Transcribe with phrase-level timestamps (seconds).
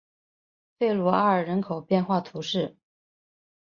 [0.79, 2.75] 弗鲁阿尔人口变化图示